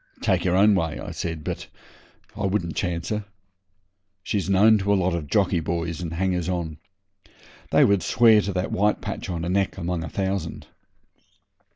[0.19, 1.67] 'Take your own way,' I said, 'but
[2.35, 3.25] I wouldn't chance her.
[4.23, 6.79] She's known to a lot of jockey boys and hangers on.
[7.69, 10.65] They could swear to that white patch on her neck among a thousand.'